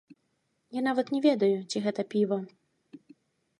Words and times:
Я 0.77 0.81
нават 0.87 1.11
не 1.17 1.19
ведаю, 1.27 1.53
ці 1.69 1.77
гэта 1.85 2.01
піва. 2.17 2.37